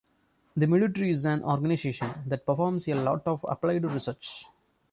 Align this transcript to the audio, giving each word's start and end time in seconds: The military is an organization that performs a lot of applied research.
The 0.57 0.65
military 0.65 1.11
is 1.11 1.25
an 1.25 1.43
organization 1.43 2.11
that 2.25 2.43
performs 2.43 2.87
a 2.87 2.95
lot 2.95 3.21
of 3.27 3.45
applied 3.47 3.83
research. 3.83 4.45